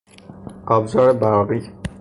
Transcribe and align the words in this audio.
ابزار 0.67 1.13
برقی 1.13 1.71